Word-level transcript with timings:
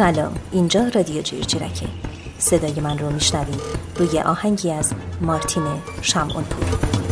سلام. 0.00 0.34
اینجا 0.52 0.88
رادیو 0.94 1.22
جیرجیرکه. 1.22 1.86
صدای 2.38 2.80
من 2.80 2.98
رو 2.98 3.10
میشنوید. 3.10 3.60
روی 3.96 4.20
آهنگی 4.20 4.70
از 4.70 4.92
مارتین 5.20 5.64
شمعونپور. 6.02 7.09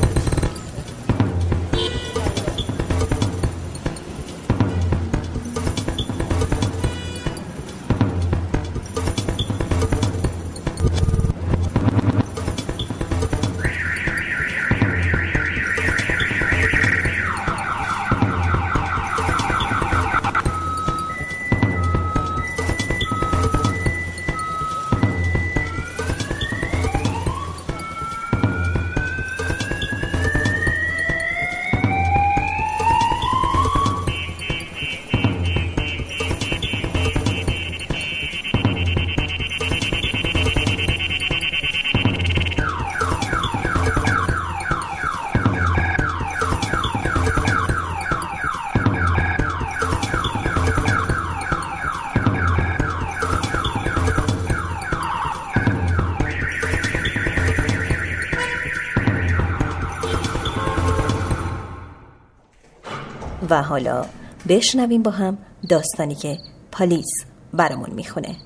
و 63.51 63.63
حالا 63.63 64.07
بشنویم 64.49 65.03
با 65.03 65.11
هم 65.11 65.39
داستانی 65.71 66.15
که 66.15 66.39
پالیس 66.73 67.25
برامون 67.53 67.91
می‌خونه 67.91 68.37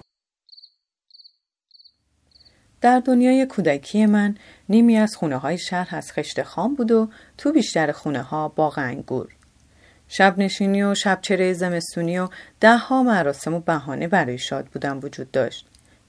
در 2.80 3.00
دنیای 3.00 3.46
کودکی 3.46 4.06
من 4.06 4.36
نیمی 4.68 4.96
از 4.96 5.16
خونه 5.16 5.36
های 5.36 5.58
شهر 5.58 5.96
از 5.96 6.12
خشت 6.12 6.42
خام 6.42 6.74
بود 6.74 6.90
و 6.90 7.08
تو 7.38 7.52
بیشتر 7.52 7.92
خونه 7.92 8.22
ها 8.22 8.48
باغ 8.48 8.78
انگور. 8.78 9.28
شب 10.08 10.38
نشینی 10.38 10.82
و 10.82 10.94
شب 10.94 11.18
چره 11.22 11.52
زمستونی 11.52 12.18
و 12.18 12.28
ده 12.60 12.76
ها 12.76 13.02
مراسم 13.02 13.54
و 13.54 13.60
بهانه 13.60 14.08
برای 14.08 14.38
شاد 14.38 14.66
بودن 14.66 14.98
وجود 14.98 15.30
داشت. 15.30 15.66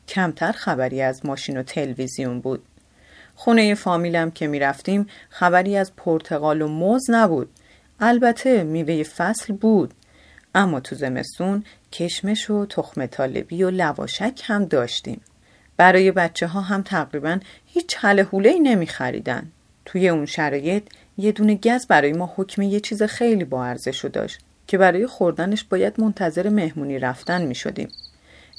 کمتر 0.08 0.52
خبری 0.52 1.02
از 1.02 1.26
ماشین 1.26 1.58
و 1.58 1.64
تلویزیون 1.64 2.42
بود. 2.42 2.64
خونه 3.36 3.76
فامیلم 3.76 4.32
که 4.32 4.48
می‌رفتیم 4.48 5.08
خبری 5.30 5.78
از 5.78 5.96
پرتغال 5.96 6.62
و 6.62 6.68
موز 6.68 7.10
نبود 7.10 7.50
البته 8.00 8.64
میوه 8.64 9.04
فصل 9.04 9.54
بود 9.54 9.94
اما 10.56 10.80
تو 10.80 10.96
زمستون 10.96 11.64
کشمش 11.92 12.50
و 12.50 12.66
تخم 12.66 13.06
طالبی 13.06 13.64
و 13.64 13.70
لواشک 13.70 14.42
هم 14.44 14.66
داشتیم 14.66 15.22
برای 15.78 16.12
بچه 16.12 16.48
ها 16.48 16.62
هم 16.62 16.82
تقریبا 16.82 17.40
هیچ 17.66 17.98
حل 18.00 18.24
حوله 18.24 18.50
ای 18.50 18.60
نمی 18.60 18.88
خریدن. 18.88 19.52
توی 19.86 20.10
اون 20.10 20.26
شرایط 20.26 20.84
یه 21.18 21.32
دونه 21.32 21.56
گز 21.56 21.88
برای 21.88 22.14
ما 22.14 22.34
حکم 22.36 22.62
یه 22.62 22.80
چیز 22.80 23.04
خیلی 23.04 23.44
با 23.44 23.66
ارزشو 23.66 24.08
داشت 24.08 24.40
که 24.68 24.78
برای 24.78 25.08
خوردنش 25.08 25.64
باید 25.64 26.02
منتظر 26.02 26.50
مهمونی 26.50 27.00
رفتن 27.00 27.46
می 27.46 27.56
شدیم. 27.56 27.88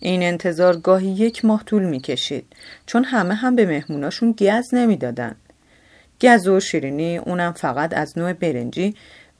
این 0.01 0.23
انتظار 0.23 0.77
گاهی 0.77 1.09
یک 1.09 1.45
ماه 1.45 1.65
طول 1.65 1.85
می 1.85 2.01
کشید 2.01 2.47
چون 2.87 3.05
همه 3.05 3.35
هم 3.35 3.57
به 3.57 3.67
مهموناشون 3.67 4.33
گز 4.33 4.75
نمی‌دادن. 4.75 5.37
گز 6.21 6.49
و 6.49 6.61
شیرینی 6.61 7.19
اونم 7.19 7.53
فقط 7.53 7.95
از 7.95 8.19
نوع 8.19 8.33
برنجی 8.33 8.95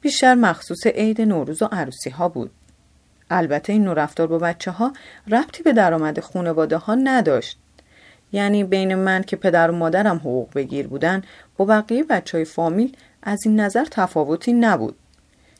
بیشتر 0.05 0.35
مخصوص 0.35 0.87
عید 0.87 1.21
نوروز 1.21 1.61
و 1.61 1.65
عروسی 1.71 2.09
ها 2.09 2.29
بود. 2.29 2.51
البته 3.29 3.73
این 3.73 3.83
نوع 3.83 3.93
رفتار 3.93 4.27
با 4.27 4.37
بچه 4.37 4.71
ها 4.71 4.93
ربطی 5.27 5.63
به 5.63 5.73
درآمد 5.73 6.19
خانواده 6.19 6.77
ها 6.77 6.95
نداشت. 6.95 7.59
یعنی 8.31 8.63
بین 8.63 8.95
من 8.95 9.23
که 9.23 9.35
پدر 9.35 9.71
و 9.71 9.75
مادرم 9.75 10.17
حقوق 10.17 10.49
بگیر 10.55 10.87
بودن 10.87 11.21
با 11.57 11.65
بقیه 11.65 12.03
بچه 12.03 12.37
های 12.37 12.45
فامیل 12.45 12.97
از 13.23 13.39
این 13.45 13.59
نظر 13.59 13.85
تفاوتی 13.91 14.53
نبود. 14.53 14.95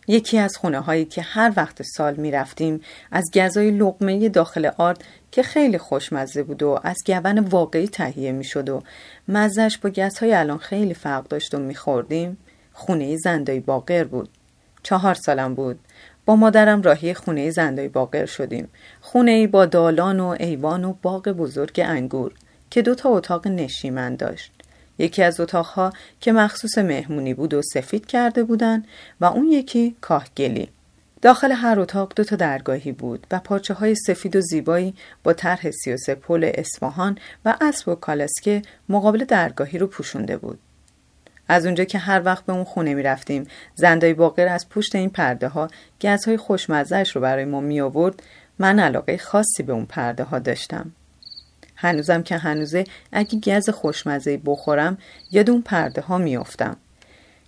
یکی 0.07 0.37
از 0.37 0.57
خونه 0.57 0.79
هایی 0.79 1.05
که 1.05 1.21
هر 1.21 1.53
وقت 1.57 1.81
سال 1.81 2.15
می 2.15 2.31
رفتیم 2.31 2.81
از 3.11 3.23
گزای 3.33 3.71
لقمه 3.71 4.29
داخل 4.29 4.69
آرد 4.77 5.03
که 5.31 5.43
خیلی 5.43 5.77
خوشمزه 5.77 6.43
بود 6.43 6.63
و 6.63 6.79
از 6.83 6.97
گون 7.07 7.39
واقعی 7.39 7.87
تهیه 7.87 8.31
می 8.31 8.43
شد 8.43 8.69
و 8.69 8.83
مزش 9.27 9.77
با 9.77 9.89
گزهای 9.89 10.33
الان 10.33 10.57
خیلی 10.57 10.93
فرق 10.93 11.27
داشت 11.27 11.55
و 11.55 11.59
می 11.59 11.75
خوردیم 11.75 12.37
خونه 12.75 13.17
زندای 13.17 13.59
باقر 13.59 14.03
بود. 14.03 14.29
چهار 14.85 15.13
سالم 15.13 15.55
بود. 15.55 15.79
با 16.25 16.35
مادرم 16.35 16.81
راهی 16.81 17.13
خونه 17.13 17.49
زندای 17.49 17.87
باقر 17.87 18.25
شدیم. 18.25 18.67
خونه 19.01 19.31
ای 19.31 19.47
با 19.47 19.65
دالان 19.65 20.19
و 20.19 20.35
ایوان 20.39 20.85
و 20.85 20.93
باغ 21.01 21.29
بزرگ 21.29 21.81
انگور 21.85 22.31
که 22.69 22.81
دو 22.81 22.95
تا 22.95 23.09
اتاق 23.09 23.47
نشیمن 23.47 24.15
داشت. 24.15 24.51
یکی 24.99 25.23
از 25.23 25.39
اتاقها 25.39 25.93
که 26.21 26.31
مخصوص 26.31 26.77
مهمونی 26.77 27.33
بود 27.33 27.53
و 27.53 27.61
سفید 27.61 28.05
کرده 28.05 28.43
بودن 28.43 28.83
و 29.21 29.25
اون 29.25 29.47
یکی 29.47 29.95
کاهگلی. 30.01 30.69
داخل 31.21 31.51
هر 31.51 31.79
اتاق 31.79 32.13
دو 32.15 32.23
تا 32.23 32.35
درگاهی 32.35 32.91
بود 32.91 33.27
و 33.31 33.39
پارچه 33.39 33.73
های 33.73 33.95
سفید 33.95 34.35
و 34.35 34.41
زیبایی 34.41 34.93
با 35.23 35.33
طرح 35.33 35.71
سیاسه 35.71 36.15
پل 36.15 36.51
اصفهان 36.53 37.17
و 37.45 37.57
اسب 37.61 37.89
و 37.89 37.95
کالسکه 37.95 38.61
مقابل 38.89 39.23
درگاهی 39.23 39.77
رو 39.77 39.87
پوشونده 39.87 40.37
بود. 40.37 40.59
از 41.47 41.65
اونجا 41.65 41.83
که 41.83 41.97
هر 41.97 42.21
وقت 42.25 42.45
به 42.45 42.53
اون 42.53 42.63
خونه 42.63 42.93
می 42.93 43.03
رفتیم 43.03 43.47
زندای 43.75 44.13
باقر 44.13 44.47
از 44.47 44.69
پشت 44.69 44.95
این 44.95 45.09
پرده 45.09 45.47
ها 45.47 45.67
گزهای 46.01 46.37
خوشمزهش 46.37 47.15
رو 47.15 47.21
برای 47.21 47.45
ما 47.45 47.61
می 47.61 47.81
آورد 47.81 48.23
من 48.59 48.79
علاقه 48.79 49.17
خاصی 49.17 49.63
به 49.63 49.73
اون 49.73 49.85
پرده 49.85 50.23
ها 50.23 50.39
داشتم. 50.39 50.91
هنوزم 51.75 52.23
که 52.23 52.37
هنوزه 52.37 52.83
اگه 53.11 53.39
گز 53.39 53.69
خوشمزه 53.69 54.37
بخورم 54.45 54.97
یاد 55.31 55.49
اون 55.49 55.61
پرده 55.61 56.01
ها 56.01 56.17
میافتم. 56.17 56.77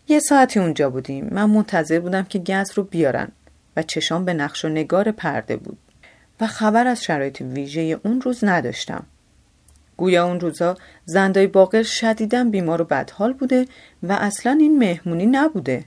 یه 0.08 0.20
ساعتی 0.20 0.60
اونجا 0.60 0.90
بودیم. 0.90 1.28
من 1.32 1.46
منتظر 1.50 2.00
بودم 2.00 2.24
که 2.24 2.40
گز 2.40 2.72
رو 2.76 2.84
بیارن 2.84 3.28
و 3.78 3.84
چشام 3.84 4.26
به 4.26 4.34
نقش 4.34 4.66
و 4.66 4.70
نگار 4.70 5.12
پرده 5.12 5.58
بود 5.58 5.78
و 6.42 6.48
خبر 6.48 6.88
از 6.88 7.04
شرایط 7.04 7.42
ویژه 7.42 8.00
اون 8.04 8.22
روز 8.22 8.44
نداشتم. 8.44 9.06
گویا 9.98 10.26
اون 10.26 10.40
روزا 10.40 10.78
زندای 11.06 11.48
باقر 11.48 11.84
شدیدن 11.84 12.52
بیمار 12.52 12.82
و 12.82 12.86
بدحال 12.86 13.34
بوده 13.34 13.66
و 14.04 14.12
اصلا 14.12 14.58
این 14.60 14.80
مهمونی 14.80 15.26
نبوده 15.26 15.86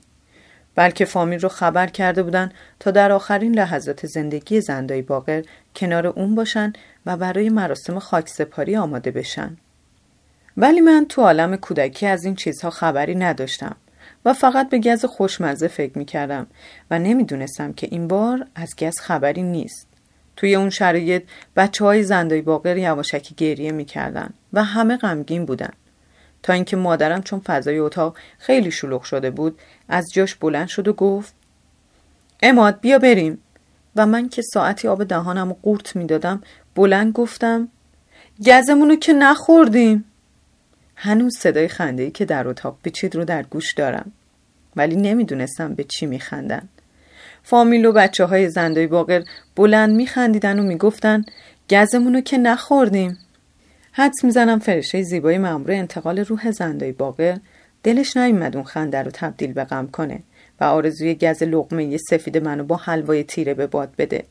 بلکه 0.74 1.04
فامیل 1.04 1.40
رو 1.40 1.48
خبر 1.48 1.86
کرده 1.86 2.22
بودن 2.22 2.52
تا 2.80 2.90
در 2.90 3.12
آخرین 3.12 3.54
لحظات 3.54 4.06
زندگی 4.06 4.60
زندای 4.60 5.02
باقر 5.02 5.42
کنار 5.76 6.06
اون 6.06 6.34
باشن 6.34 6.72
و 7.06 7.16
برای 7.16 7.48
مراسم 7.48 7.98
خاکسپاری 7.98 8.76
آماده 8.76 9.10
بشن 9.10 9.56
ولی 10.56 10.80
من 10.80 11.06
تو 11.08 11.22
عالم 11.22 11.56
کودکی 11.56 12.06
از 12.06 12.24
این 12.24 12.34
چیزها 12.34 12.70
خبری 12.70 13.14
نداشتم 13.14 13.76
و 14.24 14.32
فقط 14.32 14.68
به 14.68 14.78
گز 14.78 15.04
خوشمزه 15.04 15.68
فکر 15.68 15.98
می 15.98 16.04
کردم 16.04 16.46
و 16.90 16.98
نمی‌دونستم 16.98 17.72
که 17.72 17.88
این 17.90 18.08
بار 18.08 18.46
از 18.54 18.76
گز 18.76 19.00
خبری 19.00 19.42
نیست. 19.42 19.89
توی 20.40 20.54
اون 20.54 20.70
شرایط 20.70 21.22
بچه 21.56 21.84
های 21.84 22.02
زندای 22.02 22.40
باقر 22.40 22.76
یواشکی 22.76 23.34
گریه 23.34 23.72
می‌کردن 23.72 24.30
و 24.52 24.64
همه 24.64 24.96
غمگین 24.96 25.44
بودن. 25.44 25.72
تا 26.42 26.52
اینکه 26.52 26.76
مادرم 26.76 27.22
چون 27.22 27.40
فضای 27.40 27.78
اتاق 27.78 28.16
خیلی 28.38 28.70
شلوغ 28.70 29.02
شده 29.02 29.30
بود 29.30 29.58
از 29.88 30.12
جاش 30.12 30.34
بلند 30.34 30.68
شد 30.68 30.88
و 30.88 30.92
گفت 30.92 31.34
اماد 32.42 32.80
بیا 32.80 32.98
بریم. 32.98 33.38
و 33.96 34.06
من 34.06 34.28
که 34.28 34.42
ساعتی 34.42 34.88
آب 34.88 35.04
دهانم 35.04 35.48
رو 35.48 35.56
قورت 35.62 35.96
می‌دادم 35.96 36.42
بلند 36.74 37.12
گفتم 37.12 37.68
گزمونو 38.46 38.96
که 38.96 39.12
نخوردیم. 39.12 40.04
هنوز 40.96 41.36
صدای 41.38 41.68
خنده 41.68 42.10
که 42.10 42.24
در 42.24 42.48
اتاق 42.48 42.78
پیچید 42.82 43.16
رو 43.16 43.24
در 43.24 43.42
گوش 43.42 43.74
دارم. 43.74 44.12
ولی 44.76 44.96
نمی‌دونستم 44.96 45.74
به 45.74 45.84
چی 45.84 46.06
میخندن. 46.06 46.68
فامیل 47.42 47.86
و 47.86 47.92
بچه 47.92 48.24
های 48.24 48.48
زندای 48.48 48.86
باقر 48.86 49.22
بلند 49.56 49.96
میخندیدن 49.96 50.58
و 50.58 50.62
می‌گفتن 50.62 51.24
گزمونو 51.70 52.20
که 52.20 52.38
نخوردیم. 52.38 53.18
حدس 53.92 54.24
می‌زنم 54.24 54.58
فرشه 54.58 55.02
زیبای 55.02 55.38
مامور 55.38 55.72
انتقال 55.72 56.18
روح 56.18 56.50
زندای 56.50 56.92
باقر 56.92 57.36
دلش 57.82 58.16
نیومد 58.16 58.56
اون 58.56 58.64
خنده 58.64 59.02
رو 59.02 59.10
تبدیل 59.10 59.52
به 59.52 59.64
غم 59.64 59.86
کنه 59.86 60.20
و 60.60 60.64
آرزوی 60.64 61.14
گز 61.14 61.42
لقمه 61.42 61.96
سفید 61.96 62.38
منو 62.38 62.64
با 62.64 62.76
حلوای 62.76 63.24
تیره 63.24 63.54
به 63.54 63.66
باد 63.66 63.94
بده. 63.98 64.24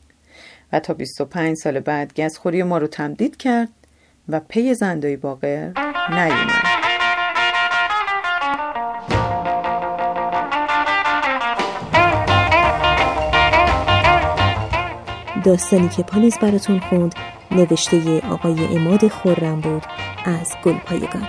و 0.72 0.80
تا 0.80 0.94
25 0.94 1.56
سال 1.56 1.80
بعد 1.80 2.20
گزخوری 2.20 2.62
ما 2.62 2.78
رو 2.78 2.86
تمدید 2.86 3.36
کرد 3.36 3.68
و 4.28 4.40
پی 4.40 4.74
زندای 4.74 5.16
باقر 5.16 5.72
نیومد. 6.10 6.79
داستانی 15.40 15.88
که 15.88 16.02
پالیز 16.02 16.38
براتون 16.38 16.80
خوند 16.80 17.14
نوشته 17.50 18.20
آقای 18.30 18.76
اماد 18.76 19.08
خورم 19.08 19.60
بود 19.60 19.82
از 20.24 20.54
گلپایگان. 20.64 21.28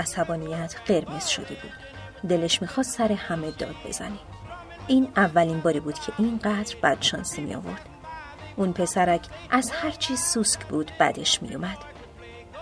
عصبانیت 0.00 0.74
قرمز 0.86 1.26
شده 1.26 1.54
بود. 1.62 1.72
دلش 2.28 2.62
می‌خواست 2.62 2.96
سر 2.96 3.12
همه 3.12 3.50
داد 3.50 3.74
بزنه. 3.86 4.18
این 4.86 5.08
اولین 5.16 5.60
باری 5.60 5.80
بود 5.80 5.98
که 5.98 6.12
اینقدر 6.18 6.76
بدشانسی 6.82 7.40
می 7.40 7.54
آورد 7.54 7.88
اون 8.56 8.72
پسرک 8.72 9.26
از 9.50 9.70
هر 9.70 9.90
چیز 9.90 10.20
سوسک 10.20 10.64
بود 10.66 10.90
بدش 11.00 11.42
می 11.42 11.54
اومد. 11.54 11.78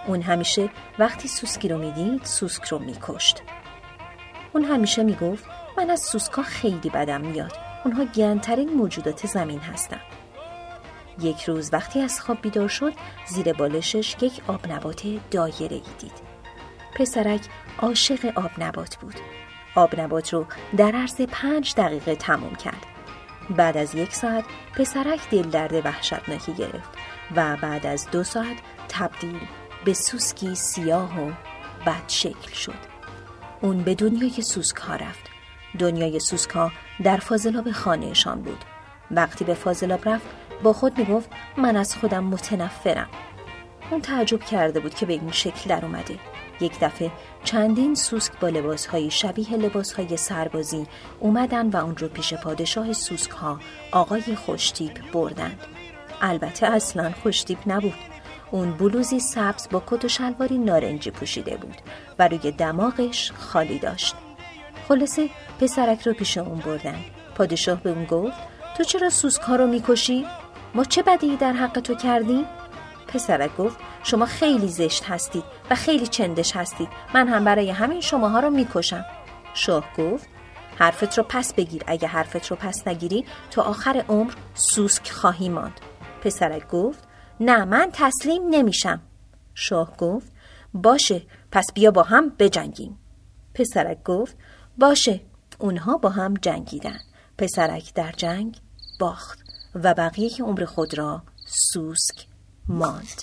اون 0.06 0.22
همیشه 0.22 0.68
وقتی 0.98 1.28
سوسکی 1.28 1.68
رو 1.68 1.78
می‌دید 1.78 2.24
سوسک 2.24 2.64
رو 2.64 2.78
میکشت. 2.78 3.42
اون 4.52 4.64
همیشه 4.64 5.02
می‌گفت 5.02 5.44
من 5.76 5.90
از 5.90 6.00
سوسکا 6.00 6.42
خیلی 6.42 6.90
بدم 6.90 7.20
میاد. 7.20 7.52
اونها 7.84 8.04
گرنترین 8.04 8.68
موجودات 8.68 9.26
زمین 9.26 9.60
هستن. 9.60 10.00
یک 11.20 11.44
روز 11.44 11.72
وقتی 11.72 12.00
از 12.00 12.20
خواب 12.20 12.42
بیدار 12.42 12.68
شد 12.68 12.92
زیر 13.26 13.52
بالشش 13.52 14.16
یک 14.20 14.42
آب 14.46 14.72
نبات 14.72 15.02
دایره 15.30 15.76
ای 15.76 15.82
دید. 15.98 16.27
پسرک 16.94 17.40
عاشق 17.78 18.32
آب 18.38 18.50
نبات 18.58 18.96
بود. 18.96 19.14
آب 19.74 20.00
نبات 20.00 20.32
رو 20.32 20.46
در 20.76 20.92
عرض 20.92 21.20
پنج 21.20 21.74
دقیقه 21.74 22.16
تموم 22.16 22.54
کرد. 22.54 22.86
بعد 23.50 23.76
از 23.76 23.94
یک 23.94 24.14
ساعت 24.14 24.44
پسرک 24.74 25.30
دل 25.30 25.42
درد 25.42 25.86
وحشتناکی 25.86 26.52
گرفت 26.52 26.90
و 27.36 27.56
بعد 27.56 27.86
از 27.86 28.10
دو 28.10 28.24
ساعت 28.24 28.56
تبدیل 28.88 29.40
به 29.84 29.94
سوسکی 29.94 30.54
سیاه 30.54 31.20
و 31.20 31.32
بد 31.86 32.08
شکل 32.08 32.52
شد. 32.52 32.98
اون 33.60 33.82
به 33.82 33.94
دنیای 33.94 34.42
سوسک 34.42 34.76
ها 34.76 34.96
رفت. 34.96 35.30
دنیای 35.78 36.20
سوسک 36.20 36.50
ها 36.50 36.72
در 37.04 37.16
فاضلاب 37.16 37.70
خانهشان 37.70 38.42
بود. 38.42 38.64
وقتی 39.10 39.44
به 39.44 39.54
فاضلاب 39.54 40.08
رفت 40.08 40.26
با 40.62 40.72
خود 40.72 40.98
می‌گفت 40.98 41.30
من 41.56 41.76
از 41.76 41.96
خودم 41.96 42.24
متنفرم. 42.24 43.08
اون 43.90 44.00
تعجب 44.00 44.40
کرده 44.40 44.80
بود 44.80 44.94
که 44.94 45.06
به 45.06 45.12
این 45.12 45.32
شکل 45.32 45.70
در 45.70 45.84
اومده. 45.84 46.18
یک 46.60 46.80
دفعه 46.80 47.10
چندین 47.44 47.94
سوسک 47.94 48.32
با 48.40 48.48
لباسهای 48.48 49.10
شبیه 49.10 49.56
لباسهای 49.56 50.16
سربازی 50.16 50.86
اومدن 51.20 51.70
و 51.70 51.76
اون 51.76 51.96
رو 51.96 52.08
پیش 52.08 52.34
پادشاه 52.34 52.92
سوسک 52.92 53.30
ها 53.30 53.60
آقای 53.92 54.34
خوشتیپ 54.34 55.12
بردند 55.12 55.60
البته 56.20 56.66
اصلا 56.66 57.12
خوشتیپ 57.22 57.58
نبود 57.66 57.94
اون 58.50 58.72
بلوزی 58.72 59.20
سبز 59.20 59.68
با 59.70 59.82
کت 59.86 60.04
و 60.04 60.08
شلواری 60.08 60.58
نارنجی 60.58 61.10
پوشیده 61.10 61.56
بود 61.56 61.76
و 62.18 62.28
روی 62.28 62.50
دماغش 62.52 63.32
خالی 63.32 63.78
داشت 63.78 64.14
خلاصه 64.88 65.30
پسرک 65.60 66.06
رو 66.06 66.12
پیش 66.12 66.38
اون 66.38 66.58
بردن 66.58 67.04
پادشاه 67.34 67.82
به 67.82 67.90
اون 67.90 68.04
گفت 68.04 68.36
تو 68.76 68.84
چرا 68.84 69.10
سوسک 69.10 69.42
ها 69.42 69.56
رو 69.56 69.66
می‌کشی؟ 69.66 70.26
ما 70.74 70.84
چه 70.84 71.02
بدی 71.02 71.36
در 71.36 71.52
حق 71.52 71.80
تو 71.80 71.94
کردیم؟ 71.94 72.44
پسرک 73.08 73.56
گفت 73.56 73.76
شما 74.02 74.26
خیلی 74.26 74.68
زشت 74.68 75.04
هستید 75.04 75.44
و 75.70 75.74
خیلی 75.74 76.06
چندش 76.06 76.56
هستید. 76.56 76.88
من 77.14 77.28
هم 77.28 77.44
برای 77.44 77.70
همین 77.70 78.00
شماها 78.00 78.40
رو 78.40 78.50
می‌کشم. 78.50 79.04
شاه 79.54 79.84
گفت 79.98 80.28
حرفت 80.78 81.18
رو 81.18 81.24
پس 81.28 81.54
بگیر. 81.54 81.82
اگه 81.86 82.08
حرفت 82.08 82.46
رو 82.46 82.56
پس 82.56 82.88
نگیری 82.88 83.24
تا 83.50 83.62
آخر 83.62 84.04
عمر 84.08 84.32
سوسک 84.54 85.10
خواهی 85.10 85.48
ماند. 85.48 85.80
پسرک 86.22 86.68
گفت 86.68 87.08
نه 87.40 87.64
من 87.64 87.90
تسلیم 87.92 88.42
نمیشم. 88.50 89.00
شاه 89.54 89.96
گفت 89.96 90.32
باشه 90.74 91.22
پس 91.52 91.66
بیا 91.74 91.90
با 91.90 92.02
هم 92.02 92.28
بجنگیم. 92.28 92.98
پسرک 93.54 94.02
گفت 94.02 94.36
باشه 94.78 95.20
اونها 95.58 95.96
با 95.96 96.10
هم 96.10 96.34
جنگیدن. 96.34 96.98
پسرک 97.38 97.94
در 97.94 98.12
جنگ 98.12 98.60
باخت 99.00 99.38
و 99.74 99.94
بقیه 99.94 100.30
عمر 100.40 100.64
خود 100.64 100.98
را 100.98 101.22
سوسک 101.46 102.26
ماند. 102.68 103.22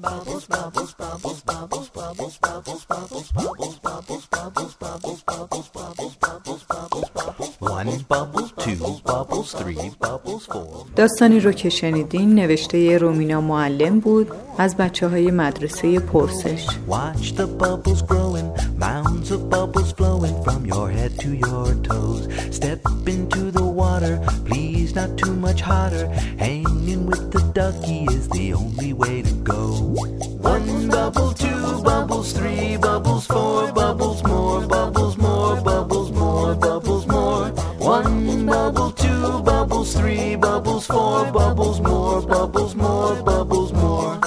bubbles, 0.00 0.46
bubbles, 0.46 0.94
bubbles, 0.94 1.40
bubbles, 1.42 1.88
bubbles, 1.90 2.36
bubbles, 2.38 2.84
bubbles, 2.84 3.30
bubbles, 3.30 3.76
bubbles, 3.78 4.26
bubbles, 4.26 4.74
bubbles, 4.76 5.22
bubbles, 5.22 5.66
bubbles, 5.70 6.16
bubbles, 6.16 6.64
bubbles, 6.64 7.10
bubbles. 7.10 7.56
One 7.60 7.98
bubble, 8.08 8.48
two 8.64 9.00
bubbles, 9.04 9.52
three 9.52 9.90
bubbles, 10.00 10.46
four. 10.46 10.86
داستانی 10.96 11.40
رو 11.40 11.52
که 11.52 11.70
شنیدین 11.70 12.34
نوشته 12.34 12.98
رومینا 12.98 13.40
معلم 13.40 14.00
بود 14.00 14.30
از 14.58 14.76
بچه 14.76 15.08
های 15.08 15.30
مدرسه 15.30 16.00
پرسش. 16.00 16.66
Watch 16.88 17.32
the 17.32 17.46
bubbles 17.46 18.02
growing, 18.02 18.48
mounds 18.78 19.30
of 19.30 19.50
bubbles 19.50 19.92
flowing 19.92 20.42
from 20.44 20.66
your 20.66 20.90
head 20.90 21.18
to 21.18 21.28
your 21.28 21.74
toes. 21.88 22.28
Step 22.50 22.80
into 23.06 23.50
the 23.50 23.66
water, 23.82 24.14
please 24.48 24.94
not 24.94 25.10
too 25.18 25.34
much 25.46 25.60
hotter. 25.60 26.06
Hanging 26.38 27.06
with 27.10 27.24
the 27.34 27.42
ducky 27.58 28.00
is 28.16 28.28
the 28.28 28.54
only 28.54 28.92
way 28.92 29.22
to 29.22 29.34
go. 29.52 29.89
One 29.91 30.87
bubble, 30.87 31.33
two 31.33 31.81
bubbles, 31.83 32.31
three 32.31 32.77
bubbles, 32.77 33.25
four 33.27 33.73
bubbles, 33.73 34.23
more 34.23 34.65
bubbles, 34.65 35.17
more 35.17 35.61
bubbles, 35.61 36.11
more 36.11 36.55
bubbles, 36.55 37.05
more. 37.07 37.49
One 37.79 38.45
bubble, 38.45 38.91
two 38.93 39.41
bubbles, 39.43 39.93
three 39.93 40.37
bubbles, 40.37 40.87
four 40.87 41.29
bubbles, 41.33 41.81
more 41.81 42.21
bubbles, 42.21 42.73
more 42.73 43.21
bubbles, 43.21 43.73
more. 43.73 44.17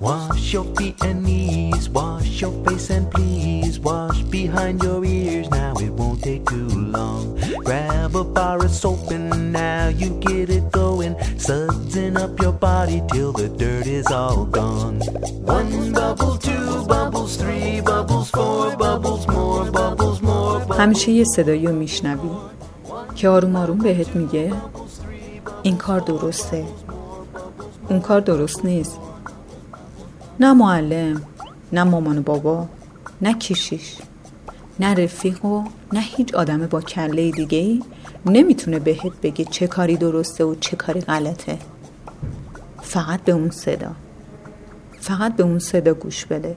Wash 0.00 0.54
your 0.54 0.64
feet 0.76 1.04
and 1.04 1.22
knees, 1.22 1.90
wash 1.90 2.40
your 2.40 2.52
face 2.64 2.88
and 2.88 3.10
please 3.10 3.78
wash 3.78 4.22
behind 4.22 4.82
your 4.82 5.04
ears. 5.04 5.50
Now 5.50 5.74
it 5.74 5.90
won't 5.90 6.22
take 6.22 6.46
too 6.46 6.68
long. 6.68 7.38
Grab 7.62 8.16
a 8.16 8.24
bar 8.24 8.64
of 8.64 8.70
soap 8.70 9.10
and 9.10 9.52
now 9.52 9.88
you 9.88 10.18
get 10.20 10.48
it 10.48 10.65
up 12.24 12.40
your 12.40 12.52
body 12.52 13.02
till 13.12 13.32
the 13.32 13.48
dirt 13.48 13.86
is 13.86 14.06
all 14.06 14.44
gone. 14.46 14.96
One 15.56 15.92
bubble, 15.92 16.36
two 16.48 16.84
bubbles, 16.92 17.36
three 17.42 17.80
bubbles, 17.80 18.30
four 18.30 18.76
bubbles, 18.76 19.26
more 19.26 19.70
bubbles, 19.70 20.18
more 20.22 20.60
bubbles. 20.60 20.80
همیشه 20.80 21.12
یه 21.12 21.24
صدایی 21.24 21.66
رو 21.66 21.74
میشنوی 21.74 22.30
که 23.14 23.28
آروم 23.28 23.56
آروم 23.56 23.78
بهت 23.78 24.16
میگه 24.16 24.52
این 25.62 25.76
کار 25.76 26.00
درسته 26.00 26.64
اون 27.88 28.00
کار 28.00 28.20
درست 28.20 28.64
نیست 28.64 28.98
نه 30.40 30.52
معلم 30.52 31.22
نه 31.72 31.84
مامان 31.84 32.18
و 32.18 32.22
بابا 32.22 32.66
نه 33.22 33.34
کشیش 33.34 33.96
نه 34.80 34.94
رفیق 34.94 35.44
و 35.44 35.64
نه 35.92 36.00
هیچ 36.00 36.34
آدم 36.34 36.66
با 36.66 36.80
کله 36.80 37.30
دیگه 37.30 37.58
ای 37.58 37.82
نمی‌تونه 38.26 38.78
بهت 38.78 39.12
بگه 39.22 39.44
چه 39.44 39.66
کاری 39.66 39.96
درسته 39.96 40.44
و 40.44 40.54
چه 40.54 40.76
کاری 40.76 41.00
غلطه 41.00 41.58
فقط 42.86 43.24
به 43.24 43.32
اون 43.32 43.50
صدا. 43.50 43.96
فقط 45.00 45.36
به 45.36 45.42
اون 45.42 45.58
صدا 45.58 45.94
گوش 45.94 46.26
بده. 46.26 46.56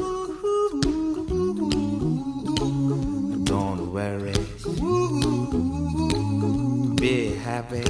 Worry. 4.01 4.33
Be 7.01 7.35
happy. 7.47 7.85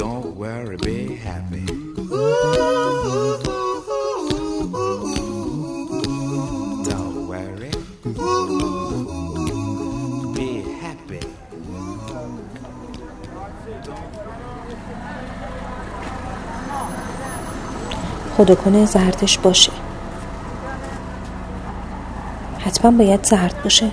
Don't 0.00 0.28
worry, 0.42 0.76
be 0.88 0.98
happy. 1.26 1.66
Don't 6.90 7.16
worry. 7.30 7.72
Be 10.36 10.50
happy. 10.82 11.20
خدا 18.36 18.54
کنه 18.54 18.86
زردش 18.86 19.38
باشه 19.38 19.83
حتما 22.74 22.90
باید 22.90 23.24
زرد 23.24 23.62
باشه. 23.64 23.90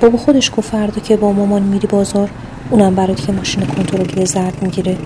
بابا 0.00 0.18
خودش 0.18 0.50
گفت 0.56 0.70
فردا 0.70 1.00
که 1.00 1.16
با 1.16 1.32
مامان 1.32 1.62
میری 1.62 1.86
بازار 1.86 2.30
اونم 2.70 2.94
برات 2.94 3.26
که 3.26 3.32
ماشین 3.32 3.66
کنترلی 3.66 4.26
زرد 4.26 4.62
می‌گیره. 4.62 4.98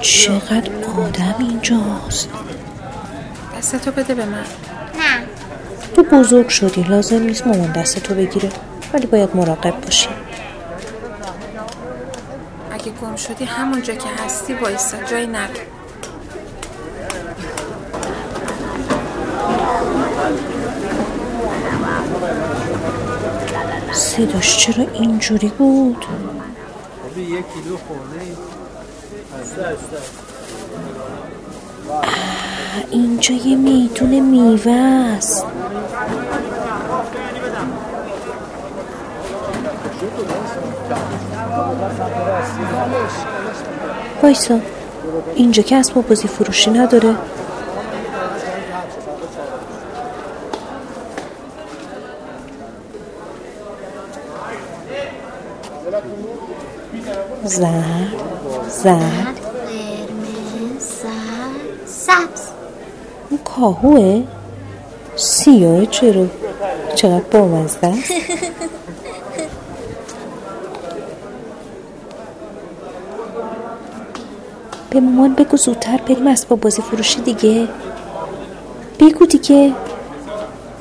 چقدر 0.00 0.70
آدم 0.98 1.34
اینجاست. 1.38 2.28
دستتو 3.72 3.90
بده 3.90 4.14
به 4.14 4.24
من. 4.24 4.38
نه. 4.38 4.44
تو 5.94 6.02
بزرگ 6.02 6.48
شدی 6.48 6.82
لازم 6.82 7.22
نیست 7.22 7.46
مامان 7.46 7.72
دست 7.72 7.98
تو 7.98 8.14
بگیره. 8.14 8.48
ولی 8.92 9.06
باید 9.06 9.36
مراقب 9.36 9.80
باشی. 9.80 10.08
اگه 12.72 12.92
گم 12.92 13.16
شدی 13.16 13.44
همونجا 13.44 13.94
که 13.94 14.08
هستی 14.24 14.54
وایسا 14.54 14.96
جایی 15.10 15.26
نرو. 15.26 15.48
صداش 23.92 24.58
چرا 24.58 24.86
اینجوری 24.94 25.48
بود؟ 25.48 26.04
آه، 29.32 30.21
اینجا 32.90 33.34
یه 33.34 33.56
میدون 33.56 34.20
میوه 34.20 34.72
است. 34.72 35.46
وایسا 44.22 44.58
اینجا 45.34 45.62
که 45.62 45.76
اسباب 45.76 46.08
بازی 46.08 46.28
فروشی 46.28 46.70
نداره. 46.70 47.14
زرد 57.44 58.12
زرد 58.68 59.41
اون 63.62 63.74
کاهوه 63.74 64.22
سیاه 65.16 65.86
چرا 65.86 66.26
چقدر 66.94 67.20
بامزده 67.20 67.86
است 67.86 68.12
به 74.90 75.00
مامان 75.00 75.34
بگو 75.34 75.56
زودتر 75.56 75.96
بریم 75.96 76.26
اسباب 76.26 76.60
بازی 76.60 76.82
فروشی 76.82 77.20
دیگه 77.20 77.68
بگو 79.00 79.26
دیگه 79.26 79.72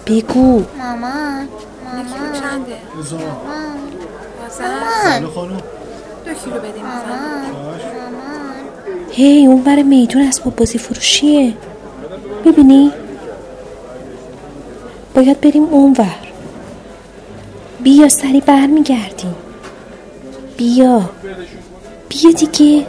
بگو 0.07 0.63
مامان 0.77 1.47
کیلو 1.93 2.33
چنده؟ 2.33 2.77
مامان 3.11 3.77
بازم 4.41 5.19
دو 6.25 6.33
کیلو 6.33 6.55
بدیم 6.55 6.83
بزن 6.83 7.51
مامان 7.51 8.55
هی 9.11 9.47
اون 9.47 9.63
بر 9.63 9.81
میدون 9.81 10.21
اسباب 10.21 10.55
بازی 10.55 10.77
فروشیه 10.77 11.53
ببینی؟ 12.45 12.91
باید 15.13 15.41
بریم 15.41 15.63
اونور. 15.63 16.15
بیا 17.83 18.10
سری 18.10 18.41
برمیگردیم. 18.41 19.36
بیا. 20.57 21.10
بیا 22.10 22.31
دیگه. 22.31 22.86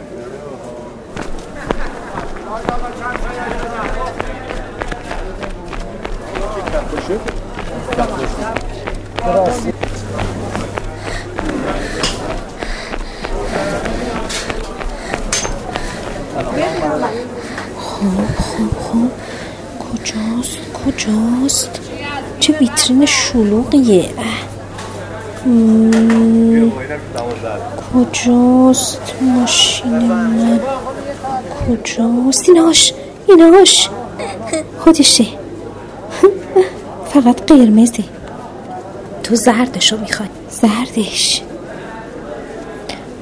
خب 17.77 18.27
خب 18.37 18.79
خب. 18.79 19.42
کجاست؟ 20.03 20.57
کجاست؟ 20.85 21.79
چه 22.39 22.53
ویترین 22.59 23.05
شلوغیه. 23.05 24.09
کجاست 27.93 29.13
ماشین 29.21 29.99
من؟ 29.99 30.59
کجاست؟ 31.67 32.49
ایناش 32.49 32.93
ایناش 33.29 33.89
خودشه. 34.79 35.25
فقط 37.13 37.41
قرمزه. 37.45 38.03
تو 39.23 39.35
زردشو 39.35 39.97
می‌خوای. 39.97 40.29
زردش. 40.49 41.41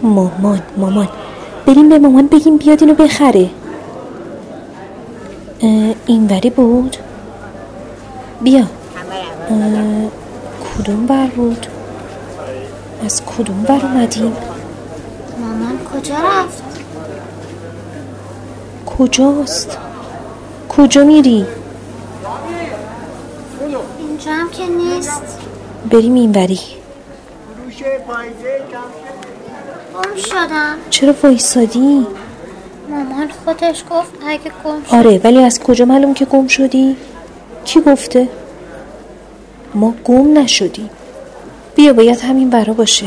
مامان 0.04 0.62
مامان. 0.78 1.10
بریم 1.66 1.90
به 1.90 2.00
مامان 2.00 2.28
بگیم 2.28 2.58
بیاد 2.58 2.84
اینو 2.84 2.94
بخره. 2.94 3.50
اه، 5.62 5.96
اینوری 6.06 6.50
بود. 6.50 6.98
بیا. 8.42 8.66
کدوم 10.78 11.06
بر 11.06 11.28
بود؟ 11.28 11.68
از 13.06 13.22
کدوم 13.26 13.64
بر 13.64 13.86
اومدیم؟ 13.86 14.34
مامان 15.40 15.80
کجا 15.94 16.16
رفت؟ 16.16 16.64
کجاست؟ 18.86 19.78
کجا 20.70 21.04
میری؟ 21.04 21.46
اینجا 24.00 24.32
هم 24.32 24.50
که 24.50 24.68
نیست. 24.68 25.22
بریم 25.92 26.14
اینوری 26.14 26.60
گم 29.94 30.16
شدم. 30.16 30.76
چرا 30.90 31.16
وایسادی؟ 31.24 32.08
مامان 32.92 33.30
خودش 33.46 33.84
گفت 33.90 34.12
اگه 34.28 34.52
گم 34.66 34.84
شد. 34.84 34.96
آره 34.96 35.22
ولی 35.24 35.44
از 35.44 35.60
کجا 35.60 35.86
معلوم 35.86 36.14
که 36.14 36.26
گم 36.26 36.48
شدی؟ 36.48 36.96
کی 37.66 37.82
گفته؟ 37.82 38.28
ما 39.74 39.94
گم 40.04 40.38
نشدیم. 40.38 40.90
بیا 41.76 41.94
باید 41.94 42.20
همین 42.20 42.50
برا 42.50 42.74
باشه. 42.74 43.06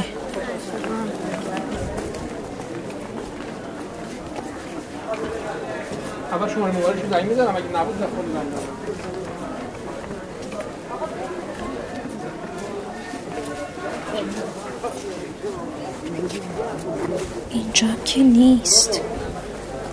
اینجا 17.50 17.87
که 18.05 18.23
نیست. 18.23 19.00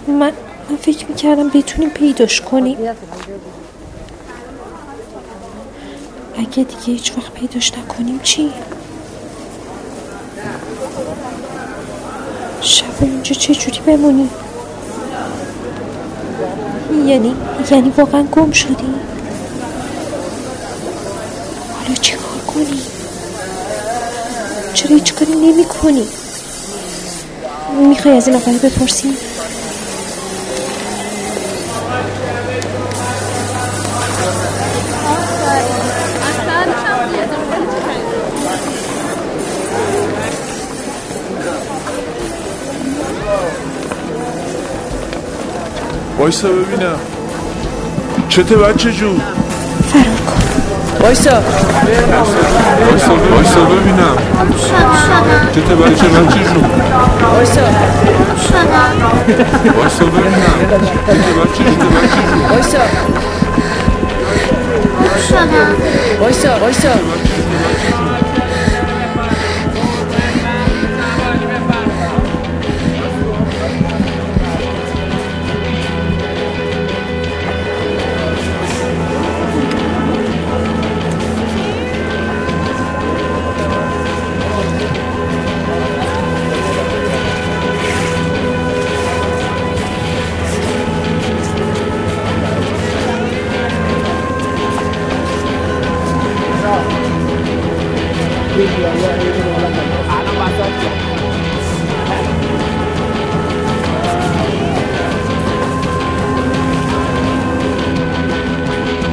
من 0.08 0.32
من 0.70 0.78
فکر 0.82 1.06
می‌کردم 1.06 1.50
بتونیم 1.50 1.90
پیداش 1.90 2.42
کنیم 2.42 2.78
اگه 6.38 6.64
دیگه 6.64 6.86
هیچ 6.86 7.14
وقت 7.18 7.34
پیداش 7.34 7.72
نکنیم 7.78 8.20
چی؟ 8.24 8.52
شب 12.62 12.86
اینجا 13.02 13.36
چجوری 13.36 13.80
بمونی؟ 13.80 14.30
یعنی 17.08 17.36
یعنی 17.72 17.94
واقعا 17.98 18.24
گم 18.24 18.52
شدی؟ 18.52 18.94
حالا 21.80 21.96
چی 22.02 22.14
کار 22.14 22.56
کنی؟ 22.56 22.82
چرا 24.74 24.96
هیچ 24.96 25.14
کاری 25.14 25.32
نمی 25.36 25.66
کنی؟ 25.66 26.08
می‌خوای 27.88 28.18
از 28.18 28.28
این 28.28 28.38
آقای 28.38 28.58
بپرسیم؟ 28.58 29.18
وایسا 46.22 46.48
ببینم. 46.48 47.00
چته 48.30 48.56
بچه 48.56 48.92
جون 48.92 49.22
فرار 49.92 50.04
کن 50.04 50.44
وایسا 51.02 51.32
وایسا 52.88 53.14
وایسا 53.32 53.62
ببینم. 53.62 54.18
چته 55.56 55.76
بچه 55.76 56.08
بچه 56.08 56.44
جون 56.54 56.66
وایسا. 57.34 57.62
وایسا 59.78 60.06
ببینم. 60.06 60.58
چته 61.08 61.32
بچه 61.40 61.64
چته 61.64 61.88
بچه 61.96 62.22
جون 62.30 62.42
وایسا. 62.52 62.84
وایسا 66.22 66.50
وایسا. 66.62 66.94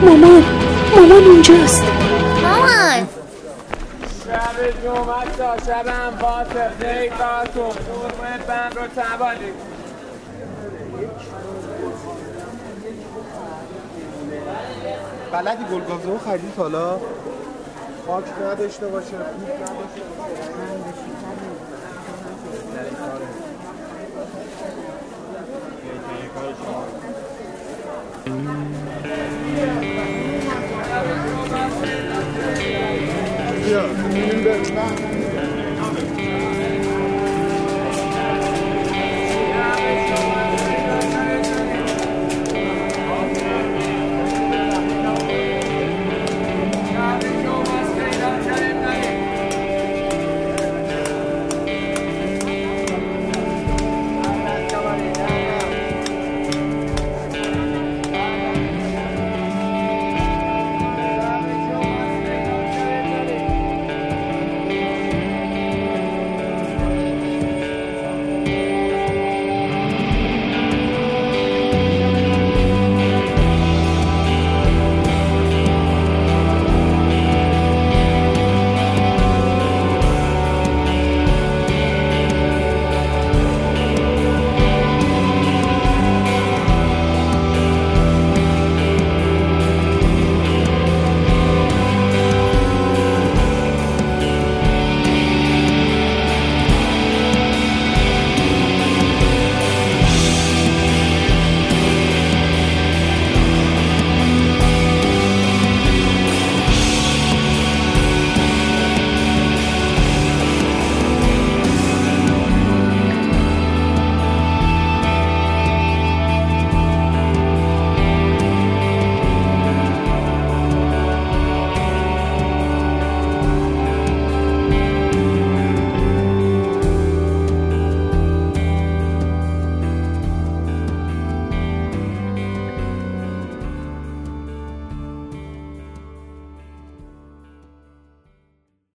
مامان 0.03 0.45
مامان 0.97 1.25
اونجاست 1.25 1.83
مامان. 2.43 3.09
شب 4.25 4.83
جمعه 4.85 5.25
تا 5.39 5.57
شبم 5.67 6.19
فاتح 6.21 6.69
دیگاتون 6.69 7.71
قرمت 7.71 8.47
بند 8.47 8.77
رو 8.77 8.87
تبالی. 8.97 9.53
بلدی 15.33 15.65
گلگازه 15.65 16.05
رو 16.09 16.19
خرید 16.19 16.53
حالا؟ 16.57 16.99
خاک 18.09 18.25
نداشته 18.43 18.89
باشه 18.89 19.17
خوب 33.71 35.18